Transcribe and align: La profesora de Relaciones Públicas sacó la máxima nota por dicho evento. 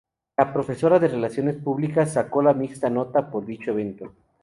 La 0.35 0.51
profesora 0.51 0.97
de 0.97 1.07
Relaciones 1.09 1.57
Públicas 1.57 2.13
sacó 2.13 2.41
la 2.41 2.55
máxima 2.55 2.89
nota 2.89 3.29
por 3.29 3.45
dicho 3.45 3.69
evento. 3.69 4.11